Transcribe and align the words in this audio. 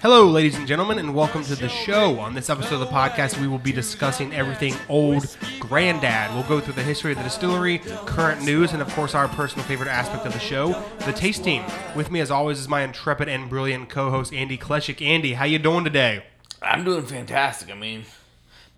Hello, 0.00 0.28
ladies 0.28 0.56
and 0.56 0.66
gentlemen, 0.66 0.98
and 0.98 1.14
welcome 1.14 1.42
to 1.44 1.56
the 1.56 1.68
show. 1.68 2.18
On 2.20 2.32
this 2.32 2.48
episode 2.48 2.74
of 2.74 2.80
the 2.80 2.86
podcast, 2.86 3.40
we 3.40 3.48
will 3.48 3.58
be 3.58 3.72
discussing 3.72 4.32
everything 4.32 4.74
old 4.88 5.36
granddad. 5.58 6.32
We'll 6.34 6.44
go 6.44 6.60
through 6.60 6.74
the 6.74 6.82
history 6.82 7.12
of 7.12 7.18
the 7.18 7.24
distillery, 7.24 7.78
current 7.78 8.42
news, 8.42 8.72
and 8.72 8.80
of 8.80 8.88
course, 8.94 9.14
our 9.14 9.28
personal 9.28 9.64
favorite 9.66 9.88
aspect 9.88 10.24
of 10.24 10.32
the 10.32 10.38
show, 10.38 10.82
the 11.04 11.12
tasting. 11.12 11.64
With 11.96 12.10
me, 12.10 12.20
as 12.20 12.30
always, 12.30 12.60
is 12.60 12.68
my 12.68 12.82
intrepid 12.82 13.28
and 13.28 13.50
brilliant 13.50 13.88
co-host 13.88 14.32
Andy 14.32 14.56
Kleshik. 14.56 15.04
Andy, 15.04 15.34
how 15.34 15.44
you 15.44 15.58
doing 15.58 15.84
today? 15.84 16.24
I'm 16.62 16.84
doing 16.84 17.04
fantastic. 17.04 17.70
I 17.70 17.74
mean, 17.74 18.04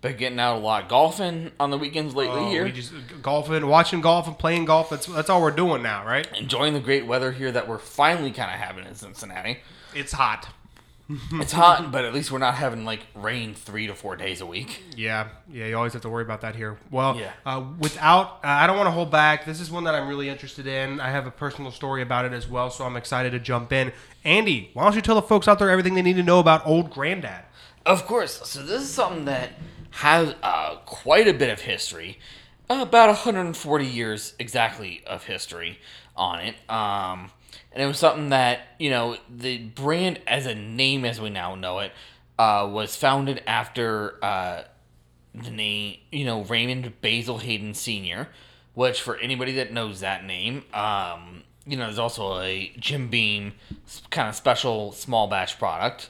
been 0.01 0.17
getting 0.17 0.39
out 0.39 0.57
a 0.57 0.59
lot 0.59 0.89
golfing 0.89 1.51
on 1.59 1.69
the 1.69 1.77
weekends 1.77 2.15
lately 2.15 2.41
Oh, 2.41 2.49
here. 2.49 2.63
we 2.63 2.71
just 2.71 2.91
golfing, 3.21 3.65
watching 3.67 4.01
golf, 4.01 4.27
and 4.27 4.37
playing 4.37 4.65
golf. 4.65 4.89
That's 4.89 5.05
that's 5.05 5.29
all 5.29 5.41
we're 5.41 5.51
doing 5.51 5.81
now, 5.83 6.05
right? 6.05 6.27
Enjoying 6.37 6.73
the 6.73 6.79
great 6.79 7.05
weather 7.05 7.31
here 7.31 7.51
that 7.51 7.67
we're 7.67 7.77
finally 7.77 8.31
kind 8.31 8.51
of 8.51 8.59
having 8.59 8.85
in 8.85 8.95
Cincinnati. 8.95 9.59
It's 9.93 10.11
hot. 10.13 10.47
It's 11.33 11.51
hot, 11.51 11.91
but 11.91 12.05
at 12.05 12.13
least 12.13 12.31
we're 12.31 12.37
not 12.37 12.55
having 12.55 12.85
like 12.85 13.01
rain 13.15 13.53
three 13.53 13.85
to 13.87 13.93
four 13.95 14.15
days 14.15 14.39
a 14.39 14.45
week. 14.45 14.81
Yeah, 14.95 15.27
yeah, 15.51 15.65
you 15.67 15.75
always 15.75 15.91
have 15.91 16.03
to 16.03 16.09
worry 16.09 16.23
about 16.23 16.39
that 16.41 16.55
here. 16.55 16.77
Well, 16.89 17.17
Yeah. 17.17 17.31
uh, 17.45 17.63
without, 17.79 18.27
uh, 18.45 18.47
I 18.47 18.65
don't 18.65 18.77
want 18.77 18.87
to 18.87 18.91
hold 18.91 19.11
back. 19.11 19.43
This 19.45 19.59
is 19.59 19.69
one 19.69 19.83
that 19.83 19.93
I'm 19.93 20.07
really 20.07 20.29
interested 20.29 20.67
in. 20.67 21.01
I 21.01 21.09
have 21.09 21.27
a 21.27 21.31
personal 21.31 21.69
story 21.71 22.01
about 22.01 22.23
it 22.23 22.31
as 22.31 22.47
well, 22.47 22.69
so 22.69 22.85
I'm 22.85 22.95
excited 22.95 23.31
to 23.33 23.39
jump 23.39 23.73
in. 23.73 23.91
Andy, 24.23 24.69
why 24.73 24.83
don't 24.85 24.95
you 24.95 25.01
tell 25.01 25.15
the 25.15 25.21
folks 25.21 25.49
out 25.49 25.59
there 25.59 25.69
everything 25.69 25.95
they 25.95 26.01
need 26.01 26.15
to 26.15 26.23
know 26.23 26.39
about 26.39 26.65
Old 26.65 26.91
Granddad? 26.91 27.43
Of 27.85 28.05
course. 28.05 28.47
So 28.47 28.63
this 28.63 28.81
is 28.83 28.89
something 28.89 29.25
that 29.25 29.49
has 29.91 30.35
uh, 30.41 30.77
quite 30.85 31.27
a 31.27 31.33
bit 31.33 31.49
of 31.49 31.61
history, 31.61 32.19
uh, 32.69 32.79
about 32.81 33.07
140 33.09 33.85
years 33.85 34.33
exactly 34.39 35.03
of 35.05 35.25
history 35.25 35.79
on 36.15 36.39
it. 36.39 36.55
Um, 36.69 37.31
and 37.71 37.83
it 37.83 37.85
was 37.85 37.99
something 37.99 38.29
that 38.29 38.61
you 38.79 38.89
know 38.89 39.17
the 39.29 39.57
brand 39.57 40.19
as 40.27 40.45
a 40.45 40.55
name 40.55 41.05
as 41.05 41.21
we 41.21 41.29
now 41.29 41.55
know 41.55 41.79
it 41.79 41.91
uh, 42.39 42.67
was 42.69 42.95
founded 42.95 43.43
after 43.45 44.23
uh, 44.23 44.63
the 45.35 45.51
name 45.51 45.97
you 46.11 46.25
know 46.25 46.43
Raymond 46.43 47.01
Basil 47.01 47.39
Hayden 47.39 47.73
Sr., 47.73 48.29
which 48.73 49.01
for 49.01 49.17
anybody 49.17 49.53
that 49.53 49.71
knows 49.71 49.99
that 49.99 50.25
name. 50.25 50.63
Um, 50.73 51.43
you 51.65 51.77
know, 51.77 51.85
there's 51.85 51.99
also 51.99 52.39
a 52.39 52.73
Jim 52.79 53.09
Beam 53.09 53.53
kind 54.09 54.27
of 54.27 54.35
special 54.35 54.91
small 54.93 55.27
batch 55.27 55.59
product 55.59 56.09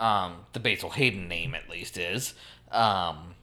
um, 0.00 0.46
the 0.54 0.60
Basil 0.60 0.90
Hayden 0.90 1.28
name 1.28 1.54
at 1.54 1.68
least 1.68 1.96
is. 1.96 2.34
Um, 2.70 3.34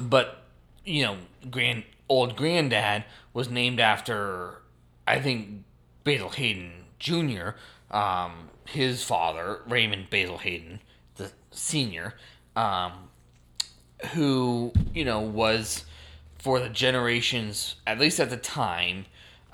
but 0.00 0.42
you 0.84 1.04
know, 1.04 1.16
grand 1.50 1.84
old 2.08 2.36
granddad 2.36 3.04
was 3.32 3.50
named 3.50 3.80
after 3.80 4.62
I 5.06 5.20
think 5.20 5.64
Basil 6.04 6.30
Hayden 6.30 6.72
Jr. 6.98 7.50
Um, 7.90 8.50
his 8.66 9.04
father 9.04 9.60
Raymond 9.66 10.10
Basil 10.10 10.38
Hayden 10.38 10.80
the 11.16 11.30
senior, 11.50 12.14
um, 12.54 12.92
who 14.12 14.72
you 14.94 15.04
know 15.04 15.20
was 15.20 15.84
for 16.38 16.60
the 16.60 16.68
generations 16.68 17.76
at 17.86 17.98
least 17.98 18.20
at 18.20 18.30
the 18.30 18.36
time 18.36 19.06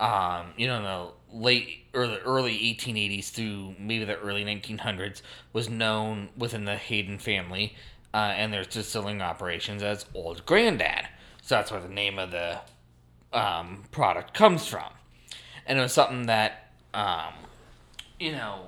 um, 0.03 0.53
you 0.57 0.67
know, 0.67 0.77
in 0.79 0.83
the 0.83 1.09
late 1.33 1.85
or 1.95 2.09
the 2.09 2.21
early 2.23 2.55
1880s 2.59 3.31
through 3.31 3.77
maybe 3.79 4.05
the 4.05 4.19
early 4.19 4.45
1900s, 4.45 5.23
was 5.53 5.71
known 5.71 6.29
within 6.37 6.65
the 6.65 6.77
Hayden 6.77 7.19
family 7.19 7.77
uh, 8.15 8.33
and 8.37 8.53
their 8.53 8.65
distilling 8.65 9.23
operations 9.23 9.83
as 9.83 10.07
Old 10.15 10.45
Granddad. 10.47 11.09
So 11.43 11.57
that's 11.57 11.71
where 11.71 11.81
the 11.81 11.89
name 11.89 12.19
of 12.19 12.31
the 12.31 12.61
um, 13.33 13.85
product 13.91 14.35
comes 14.35 14.67
from. 14.67 14.93
And 15.67 15.79
it 15.79 15.83
was 15.83 15.93
something 15.93 16.27
that, 16.27 16.73
um, 16.93 17.33
you 18.19 18.33
know, 18.33 18.61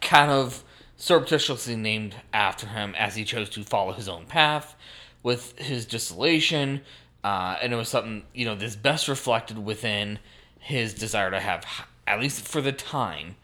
kind 0.00 0.30
of 0.30 0.62
surreptitiously 0.96 1.76
named 1.76 2.14
after 2.32 2.66
him 2.66 2.94
as 2.96 3.16
he 3.16 3.24
chose 3.24 3.48
to 3.50 3.64
follow 3.64 3.92
his 3.92 4.08
own 4.08 4.26
path 4.26 4.76
with 5.22 5.58
his 5.58 5.86
distillation. 5.86 6.82
Uh, 7.24 7.56
and 7.62 7.72
it 7.72 7.76
was 7.76 7.88
something, 7.88 8.24
you 8.34 8.44
know, 8.44 8.54
that's 8.54 8.76
best 8.76 9.08
reflected 9.08 9.58
within 9.58 10.18
his 10.58 10.94
desire 10.94 11.30
to 11.30 11.40
have, 11.40 11.64
at 12.06 12.20
least 12.20 12.46
for 12.46 12.60
the 12.60 12.72
time, 12.72 13.36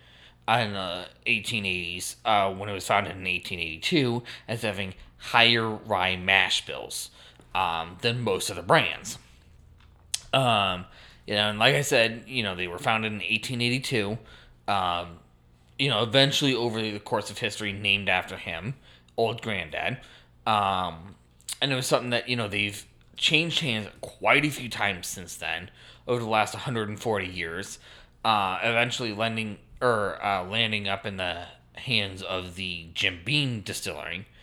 in 0.57 0.73
the 0.73 1.07
1880s, 1.27 2.17
uh, 2.25 2.51
when 2.53 2.69
it 2.69 2.73
was 2.73 2.87
founded 2.87 3.12
in 3.12 3.25
1882, 3.25 4.23
as 4.47 4.62
having 4.62 4.95
higher 5.19 5.69
rye 5.69 6.17
mash 6.17 6.65
bills 6.65 7.11
um, 7.55 7.97
than 8.03 8.23
most 8.23 8.51
of 8.51 8.56
the 8.56 8.62
brands. 8.62 9.19
Um, 10.33 10.87
you 11.27 11.34
know, 11.34 11.51
and 11.51 11.59
like 11.59 11.75
I 11.75 11.83
said, 11.83 12.25
you 12.27 12.43
know, 12.43 12.55
they 12.55 12.69
were 12.69 12.79
founded 12.79 13.12
in 13.12 13.19
1882. 13.19 14.19
Um, 14.67 15.19
you 15.78 15.89
know, 15.89 16.03
eventually 16.03 16.55
over 16.55 16.81
the 16.81 16.99
course 16.99 17.31
of 17.31 17.39
history, 17.39 17.73
named 17.73 18.09
after 18.09 18.37
him, 18.37 18.75
Old 19.17 19.43
Granddad. 19.43 19.99
Um, 20.47 21.15
and 21.61 21.73
it 21.73 21.75
was 21.75 21.87
something 21.87 22.11
that 22.11 22.28
you 22.28 22.37
know 22.37 22.49
they've 22.49 22.84
changed 23.17 23.61
hands 23.61 23.89
quite 24.01 24.45
a 24.45 24.51
few 24.51 24.69
times 24.69 25.07
since 25.07 25.37
then 25.37 25.71
over 26.07 26.21
the 26.21 26.28
last 26.28 26.55
140 26.55 27.27
years. 27.27 27.78
Uh, 28.25 28.59
eventually, 28.62 29.12
lending 29.12 29.59
or 29.81 30.23
uh, 30.25 30.45
landing 30.45 30.89
up 30.89 31.07
in 31.07 31.17
the 31.17 31.45
hands 31.75 32.23
of 32.23 32.57
the 32.57 32.87
Jim 32.95 33.21
Beam 33.25 33.62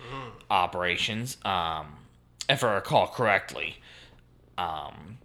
distilling 0.05 0.31
operations, 0.49 1.37
um, 1.45 1.87
if 2.49 2.63
I 2.63 2.75
recall 2.75 3.07
correctly. 3.07 3.77
Um, 4.57 5.17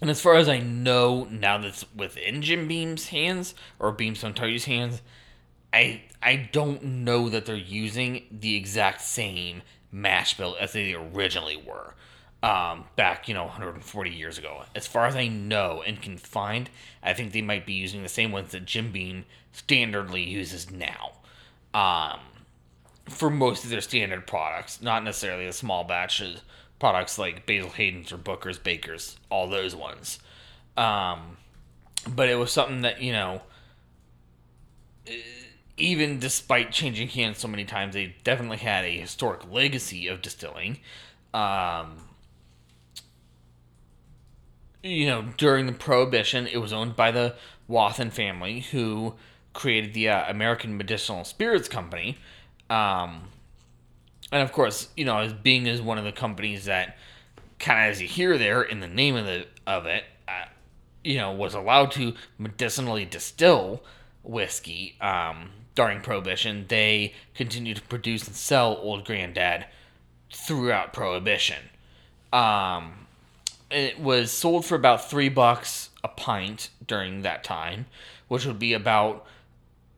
and 0.00 0.10
as 0.10 0.20
far 0.20 0.34
as 0.34 0.48
I 0.48 0.58
know, 0.58 1.24
now 1.24 1.58
that's 1.58 1.84
within 1.94 2.42
Jim 2.42 2.68
Beam's 2.68 3.08
hands 3.08 3.54
or 3.78 3.92
Beam 3.92 4.14
Toyo's 4.14 4.64
hands, 4.64 5.02
I 5.72 6.02
I 6.22 6.48
don't 6.52 6.82
know 6.82 7.28
that 7.28 7.46
they're 7.46 7.56
using 7.56 8.24
the 8.30 8.56
exact 8.56 9.00
same 9.00 9.62
mash 9.92 10.36
bill 10.36 10.56
as 10.60 10.72
they 10.72 10.94
originally 10.94 11.56
were 11.56 11.94
um, 12.42 12.84
back, 12.96 13.28
you 13.28 13.34
know, 13.34 13.44
140 13.44 14.10
years 14.10 14.38
ago. 14.38 14.64
As 14.74 14.86
far 14.86 15.06
as 15.06 15.16
I 15.16 15.28
know 15.28 15.82
and 15.86 16.00
can 16.00 16.18
find, 16.18 16.68
I 17.02 17.14
think 17.14 17.32
they 17.32 17.42
might 17.42 17.66
be 17.66 17.72
using 17.72 18.02
the 18.02 18.08
same 18.08 18.32
ones 18.32 18.52
that 18.52 18.64
Jim 18.64 18.92
Beam 18.92 19.24
standardly 19.54 20.26
uses 20.26 20.70
now 20.70 21.12
um, 21.76 22.20
for 23.06 23.30
most 23.30 23.64
of 23.64 23.70
their 23.70 23.80
standard 23.80 24.26
products, 24.26 24.82
not 24.82 25.04
necessarily 25.04 25.46
the 25.46 25.52
small 25.52 25.84
batches 25.84 26.40
products 26.78 27.18
like 27.18 27.46
Basil 27.46 27.70
Hayden's 27.70 28.12
or 28.12 28.18
Booker's, 28.18 28.58
Baker's, 28.58 29.16
all 29.30 29.48
those 29.48 29.74
ones. 29.74 30.18
Um, 30.76 31.38
but 32.08 32.28
it 32.28 32.34
was 32.36 32.52
something 32.52 32.82
that, 32.82 33.00
you 33.00 33.12
know, 33.12 33.42
even 35.76 36.18
despite 36.18 36.72
changing 36.72 37.08
hands 37.08 37.38
so 37.38 37.48
many 37.48 37.64
times, 37.64 37.94
they 37.94 38.14
definitely 38.24 38.58
had 38.58 38.84
a 38.84 38.98
historic 38.98 39.50
legacy 39.50 40.06
of 40.08 40.22
distilling. 40.22 40.78
Um, 41.32 41.96
you 44.82 45.06
know, 45.06 45.24
during 45.36 45.66
the 45.66 45.72
Prohibition, 45.72 46.46
it 46.46 46.58
was 46.58 46.72
owned 46.72 46.96
by 46.96 47.10
the 47.10 47.34
Wathen 47.68 48.10
family, 48.10 48.60
who 48.60 49.14
created 49.52 49.94
the 49.94 50.08
uh, 50.08 50.30
American 50.30 50.76
Medicinal 50.76 51.24
Spirits 51.24 51.68
Company. 51.68 52.18
Um, 52.68 53.28
and 54.32 54.42
of 54.42 54.52
course, 54.52 54.88
you 54.96 55.04
know, 55.04 55.18
as 55.18 55.32
being 55.32 55.68
as 55.68 55.80
one 55.80 55.98
of 55.98 56.04
the 56.04 56.12
companies 56.12 56.64
that 56.64 56.96
kind 57.58 57.86
of 57.86 57.92
as 57.92 58.02
you 58.02 58.08
hear 58.08 58.36
there 58.36 58.62
in 58.62 58.80
the 58.80 58.88
name 58.88 59.16
of 59.16 59.24
the 59.24 59.46
of 59.66 59.86
it, 59.86 60.04
uh, 60.28 60.46
you 61.04 61.16
know, 61.16 61.32
was 61.32 61.54
allowed 61.54 61.92
to 61.92 62.14
medicinally 62.38 63.04
distill 63.04 63.82
whiskey 64.22 64.96
um, 65.00 65.50
during 65.74 66.00
Prohibition. 66.00 66.66
They 66.68 67.14
continued 67.34 67.76
to 67.76 67.82
produce 67.82 68.26
and 68.26 68.36
sell 68.36 68.76
Old 68.76 69.04
Granddad 69.04 69.66
throughout 70.32 70.92
Prohibition. 70.92 71.70
Um, 72.32 73.06
it 73.70 74.00
was 74.00 74.30
sold 74.32 74.64
for 74.64 74.74
about 74.74 75.08
three 75.08 75.28
bucks 75.28 75.90
a 76.02 76.08
pint 76.08 76.70
during 76.86 77.22
that 77.22 77.42
time, 77.44 77.86
which 78.28 78.44
would 78.44 78.58
be 78.58 78.72
about 78.72 79.24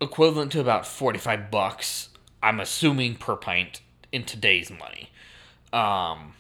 equivalent 0.01 0.53
to 0.53 0.61
about 0.61 0.87
forty 0.87 1.19
five 1.19 1.51
bucks. 1.51 2.11
I'm 2.43 2.61
assuming 2.61 3.17
per 3.17 3.37
pint 3.37 3.81
in 4.13 4.25
today's 4.25 4.71
money. 4.71 5.11
Um, 5.73 6.35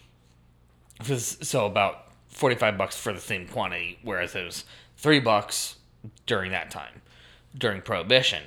so 1.03 1.67
about 1.67 2.06
forty 2.29 2.56
five 2.56 2.77
bucks 2.79 2.97
for 2.97 3.12
the 3.12 3.21
same 3.21 3.47
quantity, 3.47 3.99
whereas 4.03 4.35
it 4.35 4.45
was 4.45 4.65
three 4.97 5.21
bucks 5.21 5.77
during 6.27 6.50
that 6.53 6.71
time, 6.71 7.03
during 7.56 7.83
Prohibition. 7.83 8.43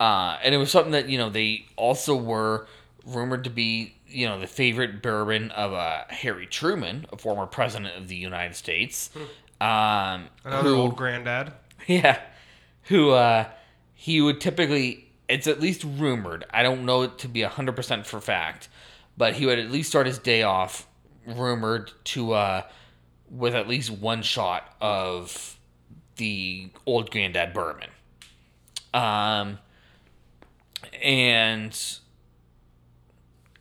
Uh, 0.00 0.38
and 0.42 0.54
it 0.54 0.58
was 0.58 0.70
something 0.70 0.92
that 0.92 1.08
you 1.08 1.18
know 1.18 1.30
they 1.30 1.66
also 1.76 2.16
were 2.16 2.66
rumored 3.06 3.44
to 3.44 3.50
be 3.50 3.94
you 4.08 4.26
know 4.26 4.38
the 4.40 4.46
favorite 4.46 5.02
bourbon 5.02 5.50
of 5.52 5.72
uh, 5.72 6.02
Harry 6.08 6.46
Truman, 6.46 7.06
a 7.12 7.16
former 7.16 7.46
president 7.46 7.96
of 7.96 8.08
the 8.08 8.16
United 8.16 8.54
States. 8.56 9.10
Um, 9.60 10.26
Another 10.44 10.70
who- 10.70 10.76
old 10.76 10.96
granddad. 10.96 11.52
yeah, 11.86 12.20
who 12.84 13.10
uh, 13.10 13.46
he 13.94 14.20
would 14.20 14.40
typically. 14.40 15.08
It's 15.28 15.46
at 15.46 15.60
least 15.60 15.84
rumored. 15.84 16.44
I 16.50 16.62
don't 16.62 16.84
know 16.84 17.02
it 17.02 17.18
to 17.18 17.28
be 17.28 17.42
hundred 17.42 17.76
percent 17.76 18.06
for 18.06 18.20
fact, 18.20 18.68
but 19.16 19.34
he 19.34 19.46
would 19.46 19.58
at 19.58 19.70
least 19.70 19.90
start 19.90 20.06
his 20.06 20.18
day 20.18 20.42
off 20.42 20.86
rumored 21.26 21.92
to 22.04 22.32
uh, 22.32 22.62
with 23.30 23.54
at 23.54 23.68
least 23.68 23.90
one 23.90 24.22
shot 24.22 24.74
of 24.80 25.58
the 26.16 26.70
old 26.86 27.10
granddad 27.10 27.54
bourbon. 27.54 27.88
Um, 28.92 29.58
and 31.02 31.98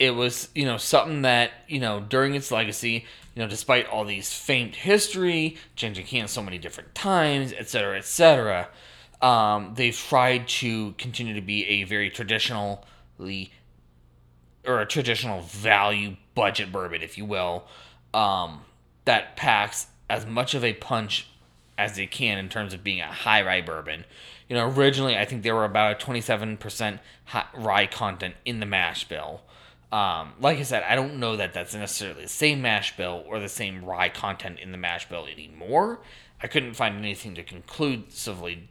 it 0.01 0.15
was 0.15 0.49
you 0.55 0.65
know 0.65 0.77
something 0.77 1.21
that 1.21 1.51
you 1.67 1.79
know 1.79 1.99
during 1.99 2.33
its 2.33 2.51
legacy 2.51 3.05
you 3.35 3.41
know 3.41 3.47
despite 3.47 3.87
all 3.87 4.03
these 4.03 4.33
famed 4.33 4.75
history 4.75 5.55
changing 5.75 6.05
hands 6.07 6.31
so 6.31 6.41
many 6.41 6.57
different 6.57 6.93
times 6.95 7.53
etc 7.53 7.97
etc 7.99 8.67
um, 9.21 9.73
they've 9.75 9.95
tried 9.95 10.47
to 10.47 10.93
continue 10.93 11.33
to 11.33 11.41
be 11.41 11.65
a 11.67 11.83
very 11.83 12.09
traditionally 12.09 13.51
or 14.65 14.81
a 14.81 14.85
traditional 14.85 15.41
value 15.41 16.15
budget 16.35 16.71
bourbon 16.71 17.01
if 17.01 17.17
you 17.17 17.25
will 17.25 17.65
um, 18.13 18.61
that 19.05 19.35
packs 19.35 19.87
as 20.09 20.25
much 20.25 20.53
of 20.53 20.63
a 20.63 20.73
punch 20.73 21.27
as 21.77 21.95
they 21.95 22.05
can 22.05 22.37
in 22.37 22.49
terms 22.49 22.73
of 22.73 22.83
being 22.83 23.01
a 23.01 23.07
high 23.07 23.41
rye 23.41 23.61
bourbon 23.61 24.05
you 24.47 24.55
know 24.55 24.69
originally 24.69 25.17
i 25.17 25.25
think 25.25 25.43
there 25.43 25.55
were 25.55 25.65
about 25.65 26.01
a 26.01 26.05
27% 26.05 26.99
high 27.25 27.45
rye 27.55 27.87
content 27.87 28.35
in 28.45 28.59
the 28.59 28.65
mash 28.65 29.07
bill 29.07 29.41
um, 29.91 30.33
like 30.39 30.57
I 30.57 30.63
said, 30.63 30.83
I 30.83 30.95
don't 30.95 31.19
know 31.19 31.35
that 31.35 31.53
that's 31.53 31.73
necessarily 31.73 32.23
the 32.23 32.29
same 32.29 32.61
mash 32.61 32.95
bill 32.95 33.23
or 33.27 33.39
the 33.39 33.49
same 33.49 33.83
rye 33.83 34.07
content 34.07 34.59
in 34.59 34.71
the 34.71 34.77
mash 34.77 35.09
bill 35.09 35.25
anymore. 35.25 35.99
I 36.41 36.47
couldn't 36.47 36.75
find 36.75 36.97
anything 36.97 37.35
to 37.35 37.43
conclusively 37.43 38.69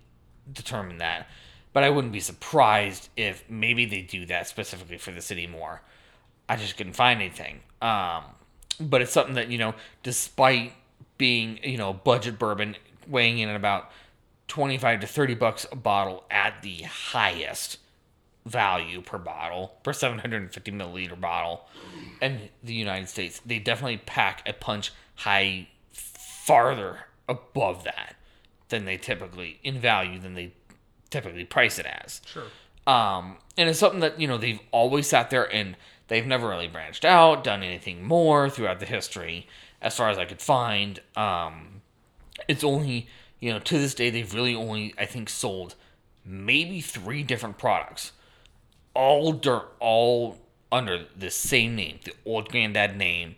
determine 0.52 0.99
that, 0.99 1.29
but 1.73 1.85
I 1.85 1.91
wouldn't 1.91 2.12
be 2.12 2.20
surprised 2.20 3.08
if 3.17 3.44
maybe 3.49 3.85
they 3.87 4.02
do 4.02 4.26
that 4.26 4.49
specifically 4.49 4.99
for 4.99 5.12
the 5.12 5.20
city 5.20 5.47
more. 5.47 5.82
I 6.49 6.56
just 6.56 6.76
couldn't 6.76 6.94
find 6.94 7.20
anything. 7.20 7.61
Um, 7.81 8.25
but 8.81 9.02
it's 9.02 9.12
something 9.12 9.35
that 9.35 9.50
you 9.50 9.58
know, 9.58 9.75
despite 10.02 10.73
being 11.19 11.61
you 11.62 11.76
know 11.76 11.93
budget 11.93 12.38
bourbon 12.38 12.76
weighing 13.06 13.38
in 13.38 13.49
at 13.49 13.56
about 13.56 13.91
twenty 14.49 14.79
five 14.79 15.00
to 15.00 15.06
thirty 15.06 15.35
bucks 15.35 15.67
a 15.70 15.76
bottle 15.76 16.25
at 16.31 16.62
the 16.62 16.82
highest 16.82 17.79
value 18.46 19.03
per 19.03 19.19
bottle 19.19 19.75
per 19.82 19.93
750 19.93 20.73
milliliter 20.73 21.20
bottle 21.20 21.69
in 22.23 22.49
the 22.62 22.73
united 22.73 23.06
states 23.06 23.43
they 23.44 23.58
definitely 23.58 23.99
pack 23.99 24.43
a 24.49 24.53
punch 24.55 24.93
high 25.17 25.69
farther 25.93 27.00
above 27.29 27.85
that 27.85 28.17
than 28.70 28.84
they 28.87 28.96
typically 28.96 29.58
in 29.62 29.78
value 29.78 30.19
than 30.19 30.34
they 30.34 30.52
typically 31.11 31.44
price 31.44 31.78
it 31.78 31.87
as 31.87 32.20
Sure. 32.26 32.44
um, 32.87 33.37
and 33.58 33.69
it's 33.69 33.78
something 33.78 34.00
that 34.00 34.19
you 34.20 34.26
know 34.26 34.38
they've 34.38 34.61
always 34.72 35.06
sat 35.08 35.31
there 35.31 35.52
and 35.52 35.76
they've 36.08 36.26
never 36.26 36.49
really 36.49 36.67
branched 36.69 37.05
out, 37.05 37.44
done 37.44 37.62
anything 37.62 38.02
more 38.05 38.49
throughout 38.50 38.81
the 38.81 38.87
history, 38.87 39.46
as 39.82 39.96
far 39.96 40.08
as 40.11 40.19
I 40.19 40.25
could 40.25 40.40
find. 40.40 41.00
Um, 41.17 41.82
it's 42.49 42.64
only 42.64 43.06
you 43.38 43.52
know 43.52 43.58
to 43.58 43.78
this 43.78 43.94
day 43.94 44.08
they've 44.11 44.32
really 44.34 44.55
only 44.55 44.94
I 44.99 45.05
think 45.06 45.28
sold 45.28 45.75
maybe 46.25 46.81
three 46.81 47.22
different 47.22 47.58
products, 47.58 48.12
all 48.94 49.32
dur- 49.32 49.69
all 49.78 50.38
under 50.72 51.06
the 51.17 51.31
same 51.31 51.75
name, 51.76 51.99
the 52.05 52.12
old 52.25 52.49
granddad 52.49 52.96
name, 52.96 53.34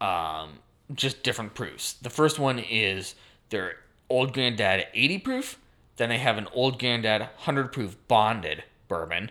um, 0.00 0.58
just 0.94 1.22
different 1.22 1.54
proofs. 1.54 1.94
The 1.94 2.10
first 2.10 2.38
one 2.38 2.58
is 2.58 3.14
their 3.50 3.76
old 4.08 4.32
granddad 4.32 4.86
80 4.94 5.18
proof. 5.18 5.58
Then 5.96 6.08
they 6.08 6.18
have 6.18 6.38
an 6.38 6.48
old 6.52 6.78
granddad 6.78 7.20
100 7.20 7.72
proof 7.72 7.96
bonded 8.08 8.64
bourbon. 8.88 9.30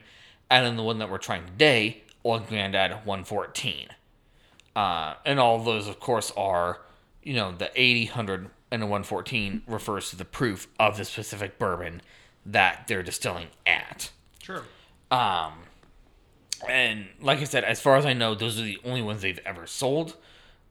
And 0.50 0.65
then 0.65 0.75
the 0.75 0.83
one 0.83 1.00
that 1.00 1.09
we're 1.09 1.18
trying 1.18 1.45
today, 1.45 2.03
old 2.23 2.47
granddad 2.47 2.91
114. 2.91 3.88
Uh, 4.75 5.15
and 5.25 5.39
all 5.39 5.59
those, 5.63 5.88
of 5.88 6.00
course, 6.00 6.31
are, 6.38 6.81
you 7.23 7.33
know, 7.33 7.51
the 7.51 7.71
80, 7.75 8.06
100, 8.06 8.50
and 8.71 8.81
the 8.81 8.85
114 8.85 9.63
refers 9.68 10.09
to 10.09 10.15
the 10.15 10.25
proof 10.25 10.68
of 10.79 10.97
the 10.97 11.06
specific 11.06 11.59
bourbon 11.59 12.01
that 12.45 12.88
they're 12.88 13.03
distilling 13.03 13.47
at. 13.65 14.12
Sure. 14.41 14.63
Um, 15.09 15.53
and 16.68 17.07
like 17.21 17.39
I 17.39 17.44
said, 17.44 17.63
as 17.63 17.81
far 17.81 17.97
as 17.97 18.06
I 18.06 18.13
know, 18.13 18.35
those 18.35 18.59
are 18.59 18.63
the 18.63 18.79
only 18.83 19.01
ones 19.01 19.21
they've 19.21 19.39
ever 19.45 19.68
sold. 19.68 20.15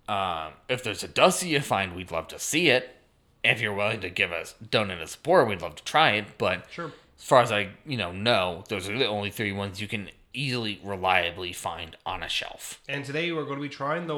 Um, 0.09 0.53
if 0.69 0.83
there's 0.83 1.05
a 1.05 1.09
Dusty 1.09 1.49
you 1.49 1.61
find, 1.61 1.95
we'd 1.95 2.11
love 2.11 2.29
to 2.29 2.39
see 2.39 2.69
it. 2.69 2.97
If 3.43 3.61
you're 3.61 3.73
willing 3.75 4.01
to 4.01 4.11
give 4.11 4.33
us 4.33 4.55
donate 4.71 5.01
a 5.01 5.07
support, 5.07 5.49
we'd 5.49 5.63
love 5.63 5.77
to 5.77 5.85
try 5.85 6.13
it. 6.13 6.39
But 6.39 6.67
Sure. 6.71 6.93
as 7.19 7.25
far 7.25 7.43
as 7.43 7.51
I 7.53 7.71
you 7.87 7.97
know 7.97 8.13
know, 8.13 8.65
those 8.69 8.89
are 8.89 8.97
the 8.99 9.07
only 9.07 9.31
three 9.31 9.53
ones 9.53 9.81
you 9.81 9.89
can 9.89 10.11
easily, 10.33 10.81
reliably 10.85 11.53
find 11.53 11.97
on 12.07 12.23
a 12.23 12.29
shelf. 12.29 12.81
And 12.89 13.05
today 13.05 13.33
we're 13.33 13.45
going 13.45 13.57
to 13.57 13.63
be 13.63 13.69
trying 13.69 14.07
the 14.07 14.15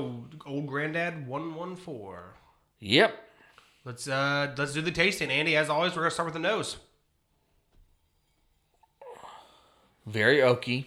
old 0.46 0.66
granddad 0.66 1.26
114. 1.26 2.14
Yep. 2.80 3.28
Let's 3.84 4.06
uh 4.08 4.54
let's 4.56 4.72
do 4.74 4.80
the 4.82 4.90
tasting. 4.92 5.30
Andy, 5.30 5.56
as 5.56 5.68
always, 5.68 5.92
we're 5.96 6.02
gonna 6.02 6.10
start 6.12 6.26
with 6.26 6.34
the 6.34 6.40
nose. 6.40 6.76
Very 10.06 10.38
oaky, 10.38 10.86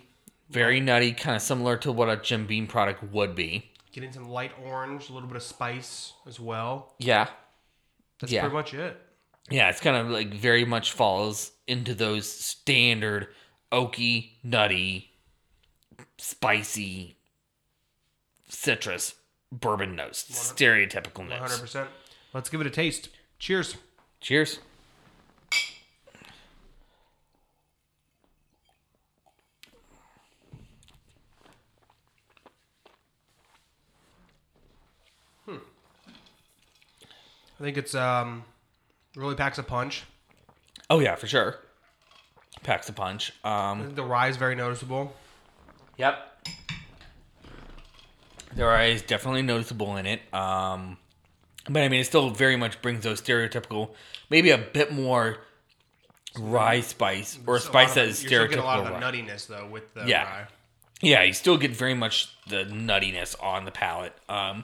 very 0.49 0.79
nutty, 0.79 1.13
kind 1.13 1.35
of 1.35 1.41
similar 1.41 1.77
to 1.77 1.91
what 1.91 2.09
a 2.09 2.17
Jim 2.17 2.45
Beam 2.45 2.67
product 2.67 3.01
would 3.03 3.33
be. 3.35 3.71
Getting 3.93 4.11
some 4.11 4.27
light 4.29 4.51
orange, 4.63 5.09
a 5.09 5.13
little 5.13 5.27
bit 5.27 5.37
of 5.37 5.43
spice 5.43 6.13
as 6.27 6.39
well. 6.39 6.93
Yeah. 6.99 7.27
That's 8.19 8.31
Yeah. 8.31 8.41
pretty 8.41 8.55
much 8.55 8.73
it. 8.73 9.01
Yeah, 9.49 9.69
it's 9.69 9.79
kind 9.79 9.95
of 9.97 10.09
like 10.09 10.33
very 10.33 10.65
much 10.65 10.91
falls 10.91 11.51
into 11.67 11.93
those 11.93 12.27
standard 12.27 13.27
oaky, 13.71 14.37
nutty, 14.43 15.11
spicy, 16.17 17.17
citrus 18.49 19.15
bourbon 19.51 19.95
notes. 19.95 20.23
Stereotypical 20.31 21.27
notes. 21.27 21.59
100%. 21.59 21.87
Let's 22.33 22.49
give 22.49 22.61
it 22.61 22.67
a 22.67 22.71
taste. 22.71 23.09
Cheers. 23.39 23.75
Cheers. 24.19 24.59
I 37.59 37.63
think 37.63 37.77
it's 37.77 37.95
um 37.95 38.43
really 39.15 39.35
packs 39.35 39.57
a 39.57 39.63
punch. 39.63 40.03
Oh 40.89 40.99
yeah, 40.99 41.15
for 41.15 41.27
sure. 41.27 41.57
Packs 42.63 42.89
a 42.89 42.93
punch. 42.93 43.31
I 43.43 43.71
Um, 43.71 43.83
think 43.83 43.95
the 43.95 44.03
rye 44.03 44.27
is 44.27 44.37
very 44.37 44.55
noticeable. 44.55 45.15
yep. 45.97 46.31
The 48.55 48.65
rye 48.65 48.85
is 48.85 49.01
definitely 49.01 49.41
noticeable 49.41 49.97
in 49.97 50.05
it. 50.05 50.21
Um, 50.33 50.97
but 51.69 51.81
I 51.83 51.89
mean, 51.89 51.99
it 52.01 52.05
still 52.05 52.29
very 52.29 52.55
much 52.55 52.81
brings 52.81 53.03
those 53.03 53.21
stereotypical, 53.21 53.91
maybe 54.29 54.51
a 54.51 54.57
bit 54.57 54.91
more 54.93 55.37
rye 56.37 56.81
spice 56.81 57.37
or 57.45 57.59
spice 57.59 57.95
that 57.95 58.07
is 58.07 58.23
stereotypical. 58.23 58.29
You're 58.31 58.39
still 58.39 58.47
getting 58.47 58.59
a 58.59 58.65
lot 58.65 58.79
of 58.79 58.85
the 58.85 58.91
rye. 58.93 59.01
nuttiness 59.01 59.47
though 59.47 59.67
with 59.67 59.93
the 59.93 60.05
Yeah. 60.07 60.23
rye. 60.23 60.47
Yeah, 61.01 61.23
you 61.23 61.33
still 61.33 61.57
get 61.57 61.71
very 61.71 61.93
much 61.93 62.29
the 62.47 62.63
nuttiness 62.65 63.35
on 63.43 63.65
the 63.65 63.71
palate. 63.71 64.13
Um, 64.29 64.63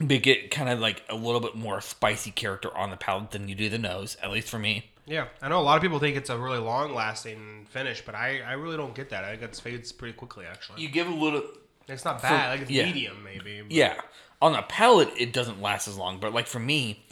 but 0.00 0.22
get 0.22 0.50
kind 0.50 0.68
of 0.70 0.80
like 0.80 1.02
a 1.08 1.14
little 1.14 1.40
bit 1.40 1.54
more 1.54 1.80
spicy 1.80 2.30
character 2.30 2.74
on 2.76 2.90
the 2.90 2.96
palate 2.96 3.32
than 3.32 3.48
you 3.48 3.54
do 3.54 3.68
the 3.68 3.78
nose, 3.78 4.16
at 4.22 4.30
least 4.30 4.48
for 4.48 4.58
me. 4.58 4.90
Yeah, 5.06 5.26
I 5.42 5.48
know 5.48 5.58
a 5.58 5.62
lot 5.62 5.76
of 5.76 5.82
people 5.82 5.98
think 5.98 6.16
it's 6.16 6.30
a 6.30 6.38
really 6.38 6.58
long-lasting 6.58 7.66
finish, 7.70 8.02
but 8.04 8.14
I, 8.14 8.40
I 8.46 8.52
really 8.52 8.76
don't 8.76 8.94
get 8.94 9.10
that. 9.10 9.24
I 9.24 9.30
think 9.30 9.42
it 9.42 9.56
fades 9.56 9.92
pretty 9.92 10.14
quickly. 10.14 10.46
Actually, 10.46 10.82
You 10.82 10.88
give 10.88 11.08
a 11.08 11.14
little, 11.14 11.42
it's 11.88 12.04
not 12.04 12.22
bad. 12.22 12.50
like 12.50 12.60
it's 12.62 12.70
yeah. 12.70 12.86
medium, 12.86 13.22
maybe. 13.22 13.60
but- 13.60 13.72
yeah, 13.72 14.00
on 14.40 14.52
the 14.52 14.62
palate 14.62 15.10
it 15.18 15.32
doesn't 15.32 15.60
last 15.60 15.88
as 15.88 15.96
long. 15.96 16.18
But 16.18 16.32
like 16.32 16.46
for 16.46 16.60
me, 16.60 17.04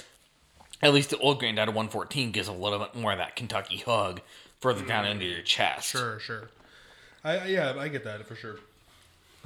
at 0.80 0.95
least 0.95 1.11
the 1.11 1.18
old 1.18 1.40
granddad 1.40 1.68
114 1.68 2.30
gives 2.30 2.49
a 2.49 2.52
little 2.52 2.78
bit 2.78 2.95
more 2.95 3.12
of 3.12 3.18
that 3.18 3.37
Kentucky 3.37 3.78
hug 3.78 4.21
further 4.61 4.85
down 4.85 5.04
mm. 5.04 5.11
into 5.11 5.26
your 5.26 5.42
chest. 5.42 5.88
Sure, 5.90 6.18
sure. 6.21 6.49
I- 7.25 7.49
yeah, 7.49 7.75
I 7.76 7.88
get 7.88 8.04
that 8.04 8.25
for 8.26 8.37
sure. 8.37 8.61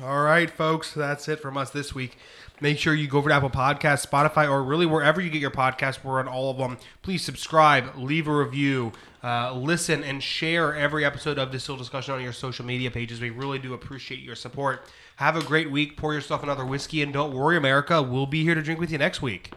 All 0.02 0.22
right, 0.22 0.50
folks, 0.50 0.94
that's 0.94 1.28
it 1.28 1.40
from 1.40 1.56
us 1.56 1.70
this 1.70 1.94
week. 1.94 2.16
Make 2.62 2.78
sure 2.78 2.94
you 2.94 3.08
go 3.08 3.18
over 3.18 3.28
to 3.28 3.34
Apple 3.34 3.50
Podcasts, 3.50 4.06
Spotify, 4.06 4.48
or 4.48 4.62
really 4.62 4.86
wherever 4.86 5.20
you 5.20 5.30
get 5.30 5.40
your 5.40 5.50
podcasts. 5.50 6.04
We're 6.04 6.20
on 6.20 6.28
all 6.28 6.48
of 6.48 6.58
them. 6.58 6.78
Please 7.02 7.24
subscribe, 7.24 7.96
leave 7.96 8.28
a 8.28 8.32
review, 8.32 8.92
uh, 9.24 9.52
listen, 9.52 10.04
and 10.04 10.22
share 10.22 10.72
every 10.72 11.04
episode 11.04 11.40
of 11.40 11.50
Distill 11.50 11.76
Discussion 11.76 12.14
on 12.14 12.22
your 12.22 12.32
social 12.32 12.64
media 12.64 12.88
pages. 12.88 13.20
We 13.20 13.30
really 13.30 13.58
do 13.58 13.74
appreciate 13.74 14.20
your 14.20 14.36
support. 14.36 14.84
Have 15.16 15.34
a 15.34 15.42
great 15.42 15.72
week. 15.72 15.96
Pour 15.96 16.14
yourself 16.14 16.44
another 16.44 16.64
whiskey, 16.64 17.02
and 17.02 17.12
don't 17.12 17.34
worry, 17.34 17.56
America. 17.56 18.00
We'll 18.00 18.26
be 18.26 18.44
here 18.44 18.54
to 18.54 18.62
drink 18.62 18.78
with 18.78 18.92
you 18.92 18.98
next 18.98 19.20
week. 19.20 19.50